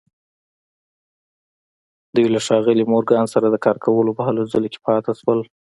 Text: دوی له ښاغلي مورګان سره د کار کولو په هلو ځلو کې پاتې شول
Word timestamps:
دوی 2.15 2.27
له 2.33 2.39
ښاغلي 2.45 2.85
مورګان 2.91 3.25
سره 3.33 3.47
د 3.49 3.55
کار 3.65 3.77
کولو 3.85 4.11
په 4.17 4.23
هلو 4.27 4.43
ځلو 4.51 4.67
کې 4.73 4.79
پاتې 4.87 5.11
شول 5.19 5.39